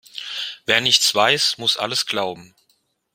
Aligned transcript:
Wer 0.65 0.81
nichts 0.81 1.13
weiß, 1.13 1.59
muss 1.59 1.77
alles 1.77 2.07
glauben. 2.07 2.55